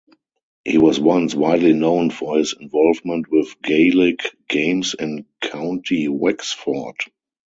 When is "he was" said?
0.65-0.99